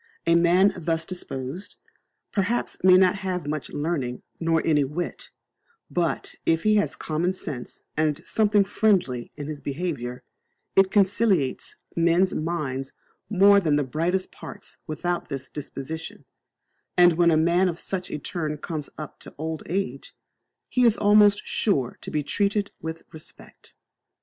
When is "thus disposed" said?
0.75-1.75